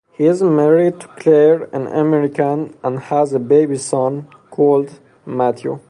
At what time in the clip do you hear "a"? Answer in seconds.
3.33-3.39